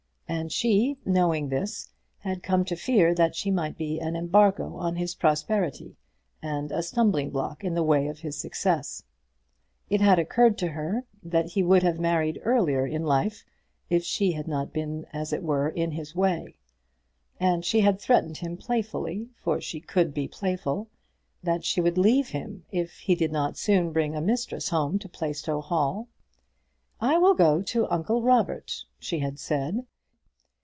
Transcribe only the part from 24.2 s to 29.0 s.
mistress home to Plaistow Hall. "I will go to uncle Robert,"